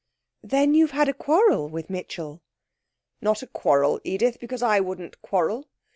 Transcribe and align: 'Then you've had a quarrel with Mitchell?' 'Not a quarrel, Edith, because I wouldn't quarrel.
'Then 0.41 0.73
you've 0.73 0.89
had 0.97 1.07
a 1.07 1.13
quarrel 1.13 1.69
with 1.69 1.87
Mitchell?' 1.87 2.41
'Not 3.21 3.43
a 3.43 3.45
quarrel, 3.47 4.01
Edith, 4.03 4.39
because 4.39 4.63
I 4.63 4.79
wouldn't 4.79 5.21
quarrel. 5.21 5.67